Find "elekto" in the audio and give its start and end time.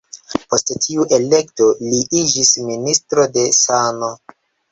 1.17-1.67